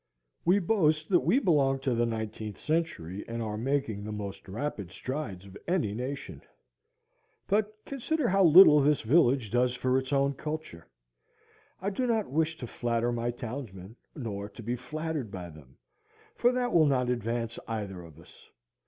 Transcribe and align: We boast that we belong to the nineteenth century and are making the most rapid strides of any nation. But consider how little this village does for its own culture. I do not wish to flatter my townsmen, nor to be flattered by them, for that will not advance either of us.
We 0.45 0.57
boast 0.57 1.09
that 1.09 1.19
we 1.19 1.37
belong 1.37 1.77
to 1.81 1.93
the 1.93 2.07
nineteenth 2.07 2.57
century 2.57 3.23
and 3.27 3.39
are 3.39 3.55
making 3.55 4.03
the 4.03 4.11
most 4.11 4.47
rapid 4.47 4.91
strides 4.91 5.45
of 5.45 5.55
any 5.67 5.93
nation. 5.93 6.41
But 7.45 7.77
consider 7.85 8.27
how 8.29 8.43
little 8.43 8.79
this 8.81 9.01
village 9.01 9.51
does 9.51 9.75
for 9.75 9.99
its 9.99 10.11
own 10.11 10.33
culture. 10.33 10.87
I 11.79 11.91
do 11.91 12.07
not 12.07 12.31
wish 12.31 12.57
to 12.57 12.65
flatter 12.65 13.11
my 13.11 13.29
townsmen, 13.29 13.95
nor 14.15 14.49
to 14.49 14.63
be 14.63 14.75
flattered 14.75 15.29
by 15.29 15.51
them, 15.51 15.77
for 16.33 16.51
that 16.51 16.73
will 16.73 16.87
not 16.87 17.11
advance 17.11 17.59
either 17.67 18.01
of 18.01 18.19
us. 18.19 18.49